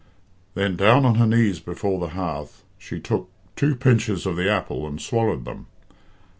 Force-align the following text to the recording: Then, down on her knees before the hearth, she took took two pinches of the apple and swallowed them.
Then, 0.55 0.75
down 0.77 1.05
on 1.05 1.13
her 1.21 1.27
knees 1.27 1.59
before 1.59 1.99
the 1.99 2.15
hearth, 2.15 2.63
she 2.79 2.99
took 2.99 3.29
took 3.55 3.55
two 3.55 3.75
pinches 3.75 4.25
of 4.25 4.35
the 4.35 4.49
apple 4.49 4.87
and 4.87 4.99
swallowed 4.99 5.45
them. 5.45 5.67